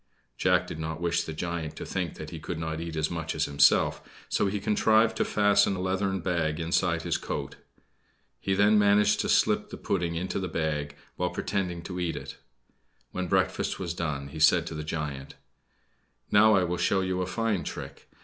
[0.35, 3.35] Jack did not wish the giant to think that he could not eat as much
[3.35, 7.57] as himself, so he contrived to fasten a leathern bag inside his coat.
[8.39, 12.37] He then managed to slip the pudding into this bag, while pretending to eat it.
[13.11, 15.35] When breakfast was done, he said to the giant:
[16.31, 18.09] "Now I will show you a fine trick.